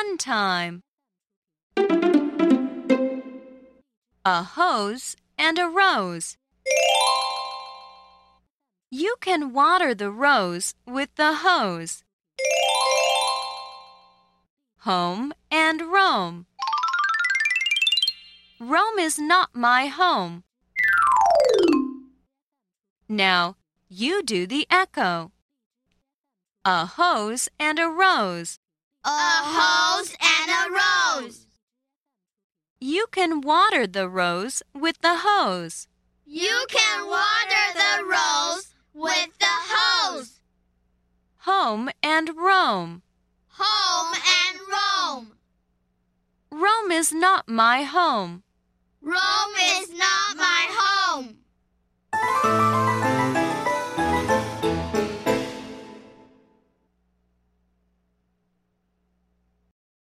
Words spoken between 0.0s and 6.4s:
fun time. A hose and a rose.